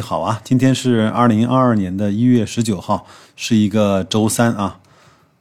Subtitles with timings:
[0.00, 3.06] 好啊，今天是二零二二年的一月十九号，
[3.36, 4.78] 是一个周三啊。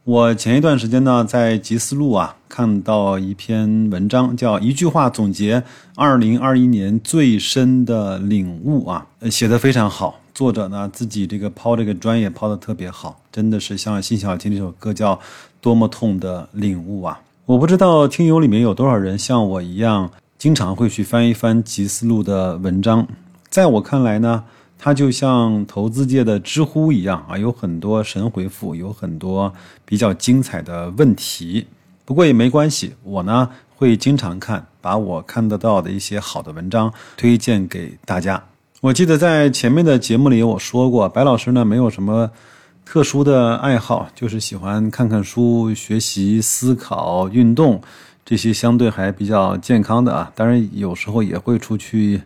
[0.03, 5.63] 我前一段时间呢，在集思路啊看到一篇文章，叫一句话总结
[5.95, 10.20] 二零二一年最深的领悟啊，写的非常好。
[10.34, 15.17] 作者呢自己这个抛这个专业抛的特别好，真的是像辛晓琪这首歌叫
[15.62, 17.21] 多么痛的领悟啊！
[17.45, 23.07] 我不知道听友里面有多少人像我一样，经常会去翻一翻集思路的文章。
[23.53, 24.43] 在我看来呢，
[24.80, 29.53] 它就像投资界的知乎一样啊，有很多神回复，有很多
[29.85, 31.67] 比较精彩的问题。
[32.03, 38.43] 不过也没关系，我呢会经常看，把我看得到的一些好的文章推荐给大家。
[38.81, 42.27] 我记得在前面的节目里我说过，白老师呢没有什么
[42.84, 47.79] 特殊的爱好，就是喜欢看看书、学习、思考、运动
[48.26, 50.31] 这些相对还比较健康的啊。
[50.34, 52.20] 当然有时候也会出去。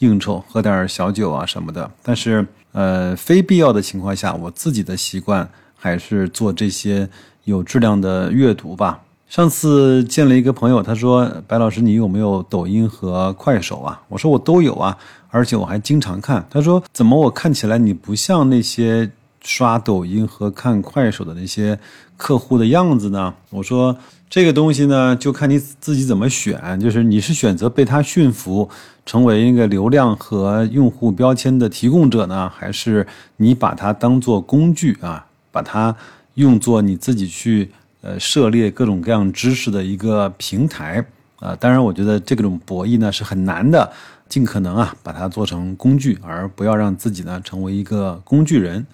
[0.00, 7.08] 应酬喝点小酒啊什么的，但是呃，非必要的情况下，我自己的习惯还是做这些
[7.44, 9.00] 有质量的阅读吧。
[9.28, 14.96] 上次见了一个朋友，他说：“白老师，你有没有抖音和快手啊？”我说：“我都有啊，
[15.28, 19.10] 而且我还经常看。”他说：“怎么我看起来你不像那些
[19.42, 21.78] 刷抖音和看快手的那些
[22.16, 23.96] 客户的样子呢？”我说。
[24.30, 26.78] 这个东西呢，就看你自己怎么选。
[26.78, 28.70] 就是你是选择被它驯服，
[29.04, 33.04] 成为一个流量和用户标签的提供者呢，还是
[33.38, 35.96] 你把它当做工具啊，把它
[36.34, 41.04] 用作你自己去呃涉猎各种各样知识的一个平台
[41.40, 41.56] 啊？
[41.56, 43.92] 当然，我觉得这种博弈呢是很难的，
[44.28, 48.86] 尽可能啊把它做成工具，而不要让自己呢成为一个工具人。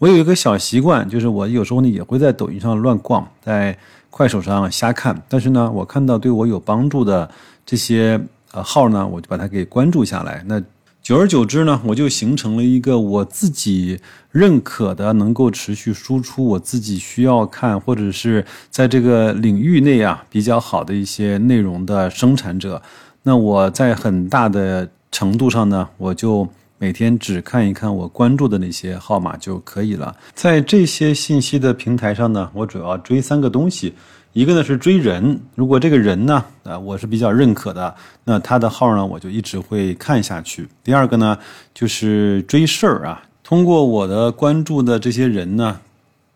[0.00, 3.78] 我有一个小习惯，就是我有时候呢也会在抖音上乱逛，在。
[4.10, 7.30] 快手上瞎看，但是呢，我看到对我有帮助的
[7.64, 8.20] 这些
[8.52, 10.44] 呃号呢，我就把它给关注下来。
[10.46, 10.60] 那
[11.00, 13.98] 久而久之呢，我就形成了一个我自己
[14.30, 22.82] 认可的、能够持续输出我自己需要看或者是在这个领域内啊比较好的一些内容的生产者。
[23.22, 26.46] 那我在很大的程度上呢，我就。
[26.82, 30.16] 每天只看一看我关注的那些号码就可以了。
[30.32, 33.92] 在这些信息的平台上呢，我主要追三个东西，
[34.32, 40.66] 一个呢是追人，如果这个人呢，呃我是比较认可的，那他的号呢我就一直会看下去。
[40.82, 41.36] 第二个呢
[41.74, 45.78] 就是追事儿啊，通过我的关注的这些人呢，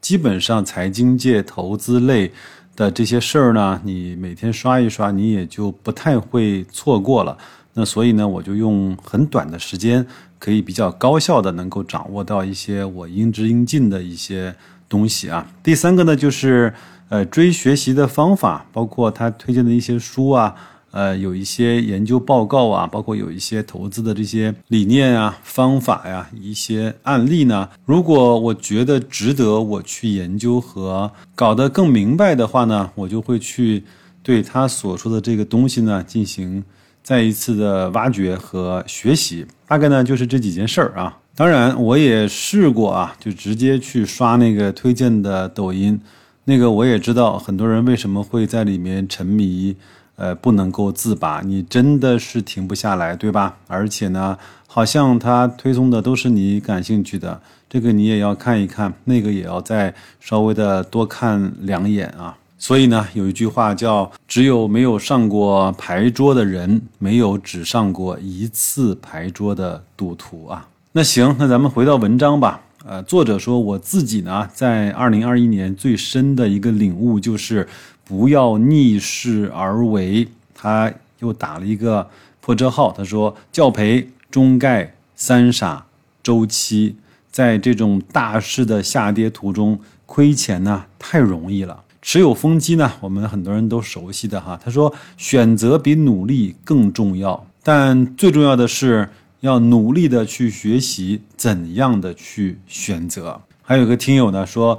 [0.03, 2.31] 基本上财经界、投资类
[2.77, 7.35] 的这些事儿呢，你每天刷一刷，你也就不太会错过了。
[7.75, 10.07] 那所以呢，我就用很短的时间。
[10.37, 14.55] 可以比较高效的能够掌握到一些我应知应尽的一些
[14.91, 15.51] 东西啊。
[15.63, 16.75] 第三个呢，就是
[17.09, 20.55] 呃追学习的方法，包括他推荐的一些书啊，
[20.91, 27.71] 呃有一些研究报告啊，包括有一些投资的这些理念啊、方法呀、一些案例呢。
[27.87, 33.83] 如果我觉得值得我去研究和搞得更明白的话呢，我就会去
[34.23, 36.63] 对他所说的这个东西呢进行。
[37.05, 41.19] 再一次的挖掘和学习，大概呢就是这几件事儿啊。
[41.37, 46.01] 当然，我也试过啊，就直接去刷那个推荐的抖音，
[46.45, 49.77] 那个我也知道很多人为什么会在里面沉迷，
[50.17, 51.43] 呃，不能够自拔。
[51.43, 53.57] 你真的是停不下来，对吧？
[53.67, 62.39] 而且呢，好像他推送的都是你感兴趣的，这个你也要看一看，那个也要再稍微的多看两眼啊。
[62.67, 72.63] 所以呢，有一句话叫“只有没有上过牌桌的人，没有只上过一次牌桌的赌徒啊。”那行，那咱们回到文章吧。
[72.87, 77.69] 呃，作者说，我自己呢，在二零二一年最深的一个领悟就是
[78.03, 80.27] 不要逆势而为。
[80.55, 82.09] 他又打了一个
[82.41, 85.85] 破折号，他说：“教培、中概、三傻、
[86.23, 86.97] 周期，
[87.31, 94.61] 在这种大势的下跌途中亏钱呢，太容易了。”持有风机呢，我们很多人都熟悉的哈。
[94.63, 99.09] 他说，选择比努力更重要，但最重要的是
[99.41, 103.41] 要努力的去学习怎样的去选择。
[103.63, 104.79] 还有个听友呢说，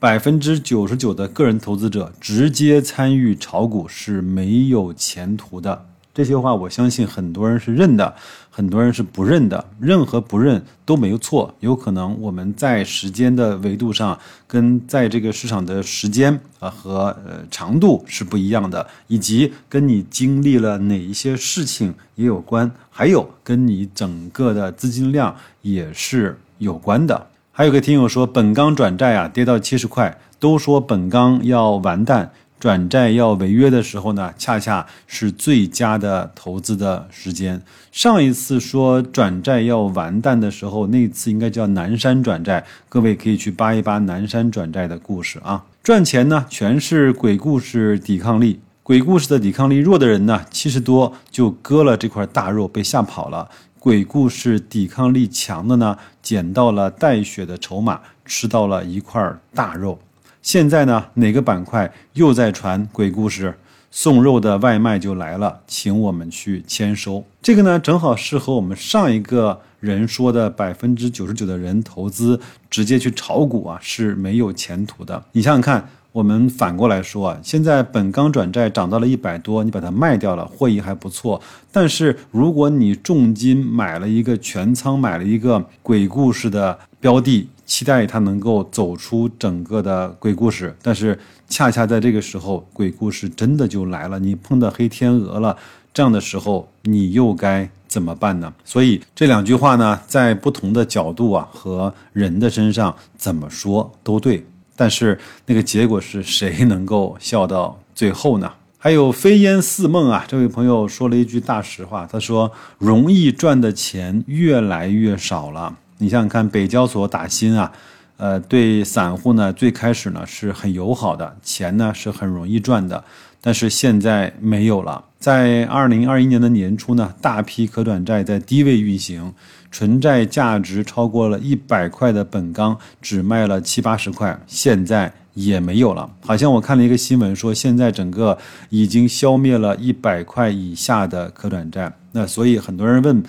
[0.00, 5.86] 百分之九十九的个人投资者直接参与炒股是没有前途的。
[6.16, 8.14] 这些话我相信很多人是认的，
[8.48, 9.62] 很多人是不认的。
[9.78, 27.26] 认和不认都没有错，有可能我们在时间的维度上，跟在这个市场的时间啊和呃长度是不一样的，以及跟你经历了哪一些事情也有关，还有跟你整个的资金量也是有关的。
[27.52, 32.32] 还有个听友说，本钢转债啊跌到七十块，都说本钢要完蛋。
[32.58, 37.60] 转债要违约的时候呢，恰恰是最佳的投资的时间。
[37.92, 45.64] 上一次说转债要完蛋的时候，那次应该叫南山转债，各位可以去扒一扒南山转债的故事啊。
[45.82, 53.48] 赚钱呢，全是鬼故事抵抗力，鬼故事的抵抗力弱的人呢，七十多就割了这块大肉，被吓跑了。
[53.78, 59.98] 鬼故事抵抗力强的呢，捡到了带血的筹码，吃到了一块大肉。
[60.46, 63.52] 现在呢，哪个板块又在传鬼故事？
[63.90, 67.24] 送肉的外卖就来了，请我们去签收。
[67.42, 72.38] 这个呢，正好适合我们上一个人说的百分之九十九的人投资
[72.70, 75.20] 直接去炒股啊，是没有前途的。
[75.32, 75.88] 你想想看。
[76.12, 81.38] 我们反过来说啊，现在本钢转债涨到了一百多，你把它卖掉了，获益还不错。
[81.70, 91.18] 但是如果你重金买了一个全仓，买了一个鬼故事的标的，期待他能够走出整个的鬼故事，但是
[91.48, 95.56] 恰恰在这个时候，鬼故事真的就来了，你碰到黑天鹅了，
[95.92, 98.54] 这样的时候你又该怎么办呢？
[98.64, 104.46] 所以这两句话呢，在不同的角度啊和人的身上怎么说都对。
[104.76, 108.52] 但是那个结果是谁能够笑到最后呢？
[108.78, 110.24] 还有飞烟似梦啊！
[110.28, 117.72] 这位朋友说了一句大实话，他说：“容易赚的钱越来越少了。”你想想看，北交所打新啊，
[118.16, 123.02] 呃，对散户呢最开始呢是很友好的，钱呢是很容易赚的，
[123.40, 125.04] 但是现在没有了。
[125.18, 129.32] 在二零二一年的年初呢，大批可转债在低位运行。
[129.68, 136.08] 纯债价值超过了一百块的本钢只卖了七八十块，现在也没有了。
[136.20, 138.38] 好像我看了一个新闻说，现在整个
[138.70, 141.92] 已经消灭了一百块以下的可转债。
[142.12, 143.22] 那所以很多人问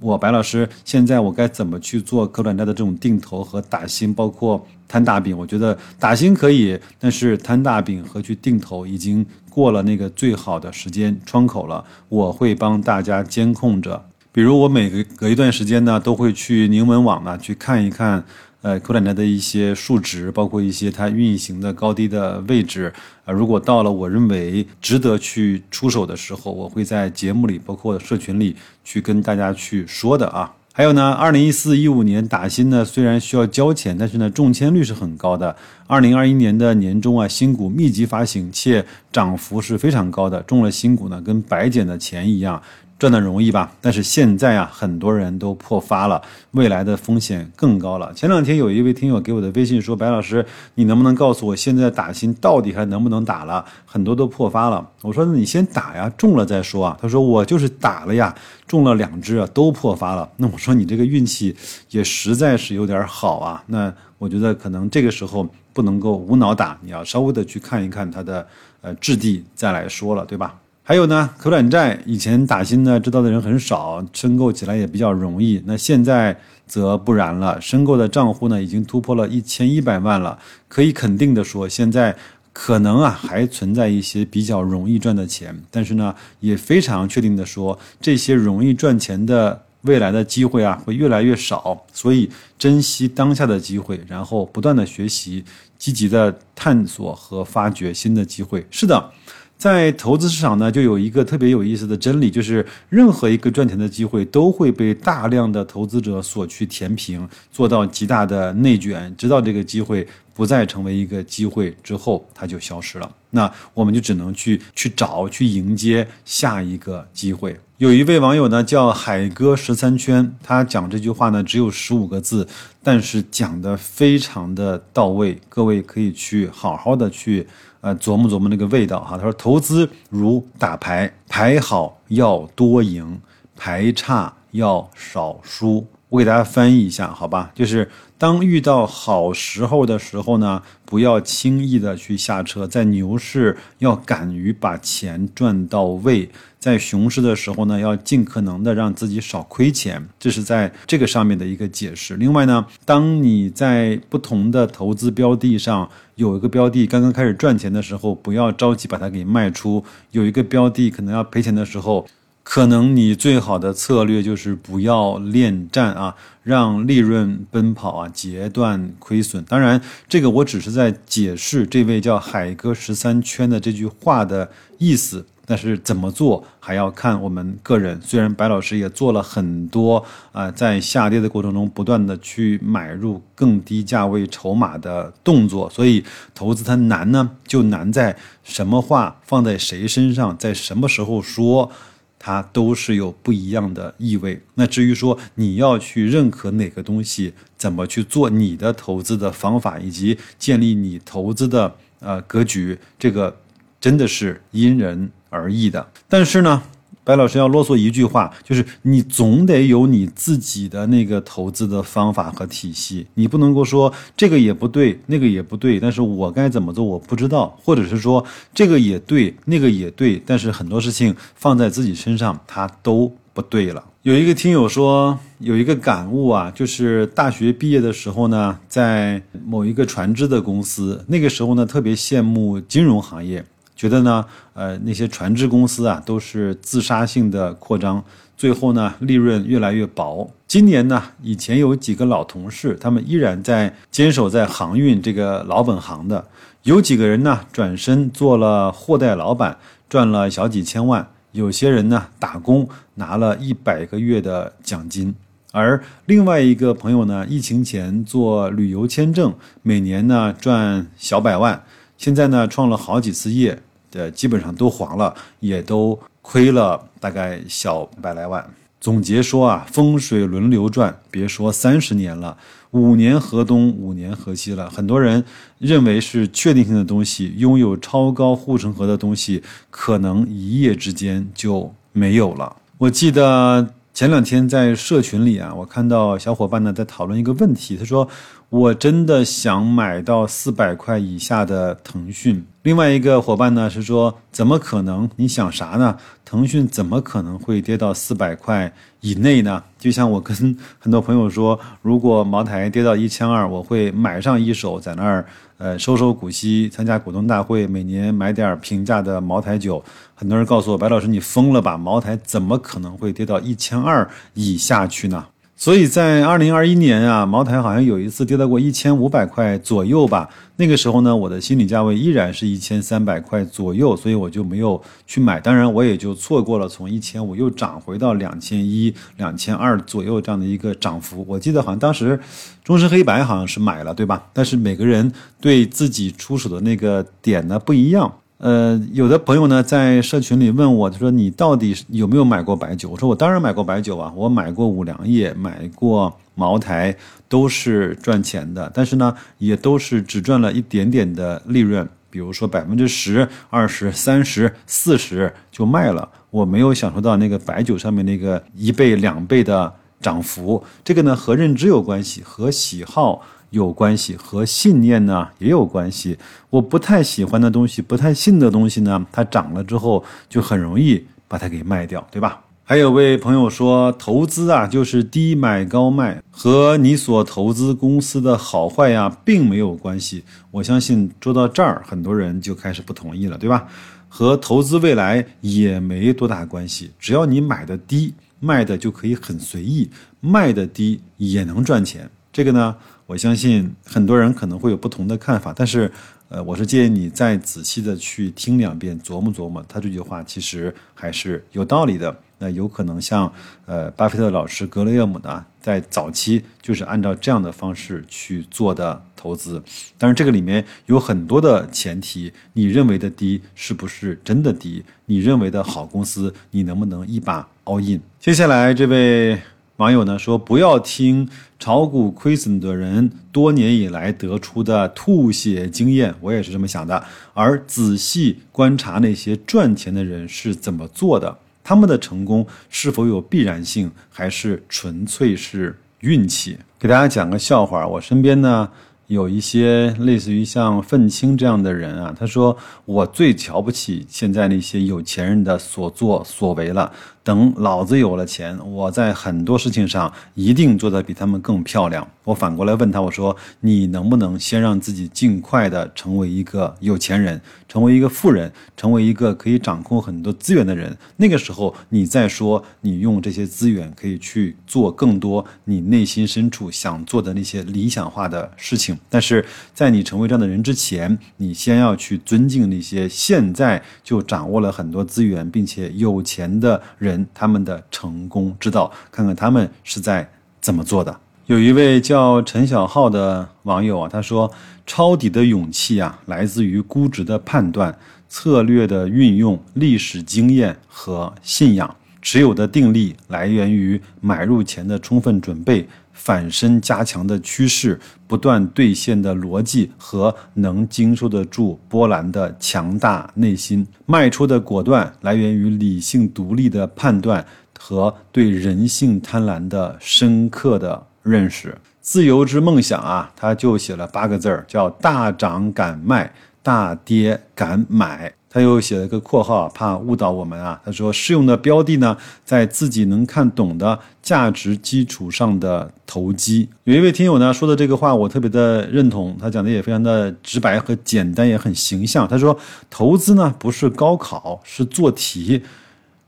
[0.00, 5.36] 我白老师，现在我该怎么去做可转债的这种定投和打新，包括摊大饼？
[5.36, 11.84] 我觉得打新可以，但是摊大饼和去定投已经过了那个最好的时间窗口了。
[12.08, 14.04] 我会帮大家监控着。
[14.30, 18.22] 比如我每隔隔一段时间呢，都会去宁门网呢去看一看，
[18.60, 22.92] 呃，扣篮的一些数值，包括一些它运行的高低的位置。
[23.24, 30.52] 啊，如果到了我认为值得去出手的时候，我会在节目里，包括社群里去跟大家去说的啊。
[30.72, 35.56] 还有呢，二零一四一五年打新呢，虽然需要交钱，但是呢，中签率是很高的。
[35.88, 42.62] 二零二一年的年中啊，新股密集发行，且涨幅是非常高的，中了新股呢，跟白捡的钱一样。
[42.98, 46.20] 赚的容易吧，但是现在啊，很多人都破发了，
[46.50, 48.12] 未来的风险更高了。
[48.12, 50.44] 前两天有一位听友给我的微信说：“白老师，
[50.74, 53.64] 你能不能告诉我，现在打新到底还能不能打了？
[53.86, 58.34] 很多都破发了。”我说：“那你先打呀，中了再说啊。”他说：“我就是打了呀，
[58.66, 61.54] 中了两只啊，都破发了。”那我说：“你这个运气
[61.90, 68.46] 也实在是有点好啊。”那我觉得可能这个时候不能够无脑打，你要稍微的去看一看它的
[68.80, 70.58] 呃质地再来说了，对吧？
[70.82, 75.62] 还有呢，可转债以前打新呢，知道的人很少，申购起来也比较容易。
[75.66, 76.34] 那现在
[76.66, 80.38] 则不然了，申购的账户呢已经突破了一千一百万了。
[80.66, 82.16] 可以肯定的说，现在
[82.54, 91.84] 可能啊还存在一些比较容易赚的钱，但是呢，也非常确定的说，这些容易赚钱的未来的机会啊会越来越少。
[91.92, 95.44] 所以珍惜当下的机会，然后不断的学习，
[95.76, 98.66] 积极的探索和发掘新的机会。
[98.70, 99.10] 是的。
[99.56, 113.10] 在投资市场呢，就有一个特别有意思的真理，就是任何一个赚钱的机会都会被大量的投资者所去填平，做到极大的内卷，直到这个机会不再成为一个机会之后，它就消失了。
[113.30, 117.58] 那我们就只能去去找，去迎接下一个机会。
[117.78, 122.48] 有一位网友呢叫海哥十三圈，他讲这句话呢只有十五个字，
[122.82, 127.46] 但是讲的非常的到位，各位可以去好好的去。
[127.80, 129.16] 呃，琢磨琢磨那个味道哈。
[129.16, 133.20] 他说，投资如打牌，牌好要多赢，
[133.54, 135.86] 牌差要少输。
[136.08, 137.52] 我给大家翻译一下，好吧？
[137.54, 146.28] 就是当遇到好时候的时候呢，不要轻易的去下车，在牛市要敢于把钱赚到位。
[146.58, 152.16] 在熊市的时候呢，要尽可能的让自己少亏钱，这是在这个上面的一个解释。
[152.16, 162.04] 另外呢，当你在不同的投资标的上有一个标的刚刚开始赚钱的时候，不要着急把它给卖出；有一个标的可能要赔钱的时候。
[162.50, 169.44] 可能你最好的策略就是不要恋战啊，让利润奔跑啊，截断亏损。
[169.44, 169.78] 当然，
[170.08, 175.26] 这个我只是在解释这位叫海哥十三圈的这句话的意思。
[175.44, 178.00] 但是怎么做还要看我们个人。
[178.02, 180.02] 虽然白老师也做了很多
[180.32, 186.02] 啊，在下跌的过程中不断的去买入更低价位筹码的动作，所以
[186.34, 191.70] 投资它难呢，就难在什么话放在谁身上，在什么时候说，
[192.18, 194.40] 它都是有不一样的意味。
[194.54, 203.36] 那至于说你要去认可哪个东西，怎么去做你的投资的方法，以及建立你投资的呃格局，这个
[203.80, 205.10] 真的是因人。
[205.30, 206.62] 而异的，但是呢，
[207.08, 218.22] 白老师要啰嗦一句话，就是你总得有你自己的那个投资的方法和体系，你不能够说这个也不对，那个也不对，但是我该怎么做我不知道，或者是说
[218.52, 223.82] 这个也对，那个也对，但是很多事情放在自己身上它都不对了。
[224.02, 233.42] 有一个听友说有一个感悟啊，就是大学毕业的时候呢，在某一个船只的公司，那个时候呢特别羡慕金融行业。
[233.78, 238.04] 觉得呢，呃，那些船只公司啊，都是自杀性的扩张，
[238.36, 240.28] 最后呢，利润越来越薄。
[240.48, 246.26] 今年呢，以前有几个老同事，他们依然在坚守在航运这个老本行的，
[246.64, 249.56] 有几个人呢，转身做了货代老板，
[249.88, 255.14] 赚了小几千万；有些人呢，打工拿了一百个月的奖金，
[255.52, 259.32] 而另外一个朋友呢，疫情前做旅游签证，
[259.62, 261.62] 每年呢赚小百万，
[261.96, 263.62] 现在呢创了好几次业。
[263.90, 268.44] 的基本上都黄了，也都亏了大概小百来万。
[268.80, 272.36] 总结说啊，风水轮流转，别说三十年了，
[272.70, 274.70] 五年河东，五年河西了。
[274.70, 275.24] 很多人
[275.58, 282.56] 认为是确定性的东西，拥有超高护城河的东西，可能一夜之间就没有了。
[282.78, 288.08] 我记得前两天在社群里啊，我看到小伙伴呢在讨论一个问题，他说。
[288.50, 292.42] 我真的想买到四百块以下的腾讯。
[292.62, 295.08] 另外一个伙伴呢是说，怎么可能？
[295.16, 295.98] 你想啥呢？
[296.24, 299.62] 腾讯怎么可能会跌到四百块以内呢？
[299.78, 300.34] 就像我跟
[300.78, 305.26] 很多朋友说，如果茅台跌到一千二，我会买上一手，在那儿
[305.58, 309.84] 呃收收股息，参加股东大会，每年买点平价的茅台酒。
[310.14, 311.76] 很多人告诉我，白老师你疯了吧？
[311.76, 315.26] 茅台怎么可能会跌到一千二以下去呢？
[315.60, 320.28] 所以在二零二一年啊，茅台好像有一次跌到过一千五百块左右吧。
[320.54, 325.40] 那个时候呢，我的心理价位依然是一千三百块左右，所以我就没有去买。
[325.40, 331.24] 当然，我也就错过了从一千五又涨回到两千一、两千二左右这样的一个涨幅。
[331.26, 332.20] 我记得好像当时
[332.62, 334.28] 中石黑白好像是买了，对吧？
[334.32, 338.20] 但是每个人对自己出手的那个点呢不一样。
[338.38, 342.90] 呃，有的朋友呢在社群里问我，他说你到底有没有买过白酒？
[342.90, 346.96] 我说我当然买过白酒啊，我买过五粮液，买过茅台，
[347.28, 360.62] 都是赚钱的，但是呢，也都是只赚了一点点的利润，比如说百分之十、二十、三十、四十就卖了，我没有享受到那个白酒上面那个一倍、两倍的涨幅。
[360.84, 363.20] 这个呢和认知有关系，和喜好。
[363.50, 366.18] 有关系和信念呢也有关系。
[366.50, 372.40] 我不太喜欢的东西，不太信的东西呢，它涨了之后就很容易把它给卖掉，对吧？
[372.64, 380.22] 还有位朋友说，投资啊就是低买高卖，和你所投资公司的好坏呀并没有关系。
[380.50, 383.66] 我相信说到这儿，很多人就开始不同意了，对吧？
[384.10, 389.88] 和投资未来也没多大关系，只要你买的低，卖的就可以很随意，
[390.20, 392.10] 卖的低也能赚钱。
[392.38, 392.76] 这个呢？
[393.06, 395.90] 我相信很多人可能会有不同的看法，但是，
[396.28, 402.16] 呃，我是建议你再仔细的去听两遍，琢磨琢磨，他这句话其实还是有道理的。
[402.38, 403.32] 那有可能像，
[403.66, 409.60] 呃，巴菲特老师格雷厄姆呢，在早期就是按照这样的方式去做的投资。
[409.98, 414.84] 但是这个里面有很多的前提，你认为的低是不是真的低？
[415.06, 418.00] 你认为的好公司，你能不能一把 all in？
[418.20, 419.36] 接下来这位。
[419.78, 427.04] 网友呢说：“不要听炒股亏损的人多年以来得出的吐血经验，我也是这么想的。
[427.32, 438.68] 而仔细观察那些赚钱的人是怎么做的，他们的成功是否有必然性，还是纯粹是运气？”给大家讲个笑话，我身边呢。
[439.08, 442.54] 有一些类似于像愤青这样的人啊，他说
[442.84, 446.92] ：“我最瞧不起现在那些有钱人的所作所为了。
[447.28, 452.08] 等老子有了钱，我在很多事情上一定做得比他们更漂亮。
[452.24, 460.96] 我反过来问他，我说你能不能先让自己尽快的成为一个有钱人，成为一个富人，成为一个可以掌控很多资源的人？
[461.18, 468.98] 那个时候你再说你用这些资源可以去做更多你内心深处想做的那些理想化的事情。
[469.10, 469.44] 但是
[469.74, 477.17] 在你成为这样的人之前，你先要去尊敬那些现在就掌握了很多资源并且有钱的人。
[477.32, 480.28] 他们的成功之道，看看他们是在
[480.60, 481.16] 怎么做的。
[481.46, 484.50] 有一位叫陈小浩的网友啊，他说
[484.86, 487.96] ：“抄底的勇气啊，来自于估值的判断、
[488.28, 491.88] 策略的运用、历史经验和信仰；
[492.20, 507.46] 持有的定力来源于买入前的充分准备。”反身加强的趋势，不断兑现的逻辑和能经受得住波澜的强大内心，迈出的果断来源于理性独立的判断
[507.78, 511.78] 和对人性贪婪的深刻的认识。
[512.00, 516.32] 自由之梦想啊，他就写了八个字儿，叫大涨敢卖，
[516.62, 518.34] 大跌敢买。
[518.50, 520.80] 他又写了个括号，怕误导我们啊。
[520.84, 526.68] 他说，适用的标的呢，在自己能看懂的价值基础上的投机。
[526.84, 529.36] 有一位听友呢说的这个话，我特别的认同。
[529.38, 532.26] 他讲的也非常的直白和简单，也很形象。
[532.26, 535.62] 他说，投资呢不是高考，是做题，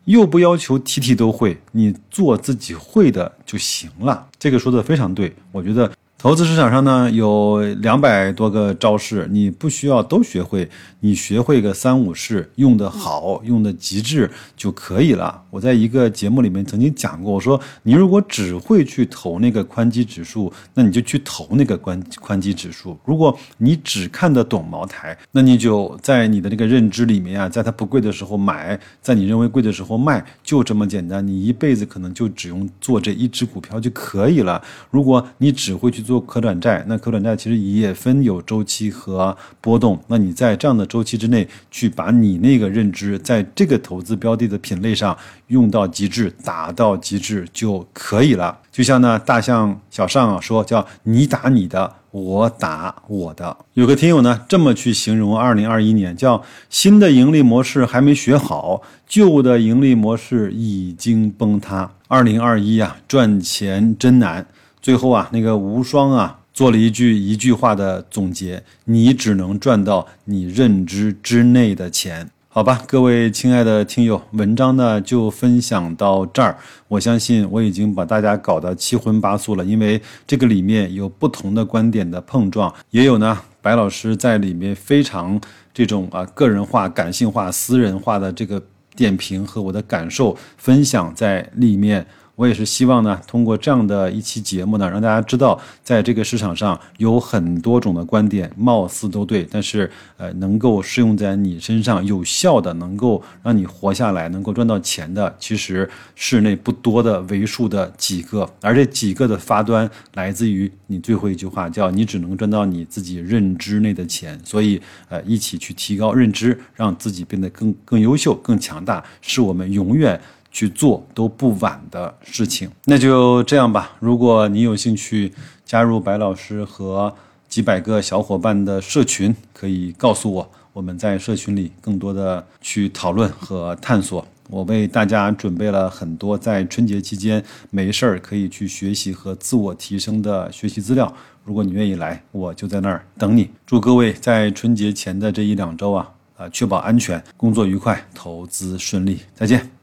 [0.05, 4.27] 又不要求题题都会，你做自己会的就行了。
[4.39, 5.91] 这个说的非常对，我觉得。
[6.23, 10.69] 投资市场上呢，有两百多个招式，你不需要都学会，
[11.00, 15.43] 你学会个三五式，用的好，用的极致就可以了。
[15.49, 31.27] 我在一个节目里面曾经讲过，我说你如果只会去投那个宽基指数，那你就去投那个宽宽基指数；如果你只看得懂茅台，那你就在你的那个认知里面啊，在它不贵的时候买，在你认为贵的时候卖，就这么简单。
[31.27, 34.62] 你一辈子可能就只用做这一只股票就可以了。
[34.91, 36.05] 如果你只会去。
[36.10, 39.97] 做做可转债，那可转债其实也分有周期和波动。
[40.09, 48.59] 那你在这样的周期之内，去把你那个认知在这个投资标的的品类上用到极致，打到极致就可以了。
[48.73, 53.57] 就像呢，大象小尚啊说，叫你打你的，我打我的。
[53.75, 61.88] 有个听友呢这么去形容二零二一年，叫新的盈利模式还没学好，旧的盈利模式已经崩塌。
[62.09, 64.45] 二零二一啊，赚钱真难。
[64.83, 72.83] 最后啊，那个无双啊，做了一句一句话的总结：你只能赚到你认知之内的钱，好吧？
[72.88, 76.57] 各位亲爱的听友，文章呢就分享到这儿。
[76.88, 85.38] 我相信我已经把大家搞得七荤八素了，因为这个里面有不同的观点的碰撞，也有呢白老师在里面非常
[85.75, 88.61] 这种啊个人化、感性化、私人化的这个
[88.97, 92.07] 点评和我的感受分享在里面。
[92.40, 114.40] 我也是希望呢，通过这样的一期节目呢，让大家知道，在这个市场上有很多种的观点，貌似都对，但是呃，能够适用在你身上有效的，能够让你活下来，能够赚到钱的，其实是那不多的为数的几个，而这几个的发端来自于你最后一句话，叫你只能赚到你自己认知内的钱。
[114.42, 120.18] 所以呃，一起去提高认知，让自己变得更更优秀、更强大，是我们永远。
[120.51, 123.93] 去做都不晚的事情，那就这样吧。
[124.01, 125.33] 如果你有兴趣
[125.65, 127.15] 加入白老师和
[127.49, 134.27] 几百个小伙伴的社群，可以告诉我，我们在社群里更多的去讨论和探索。
[134.49, 141.13] 我为大家准备了很多在春节期间没事儿可以去学习和自我提升的学习资料。
[141.45, 143.49] 如果你愿意来，我就在那儿等你。
[143.65, 149.21] 祝各位在春节前的这一两周啊，啊，确保安全，工作愉快，投资顺利。
[149.35, 149.80] 再见。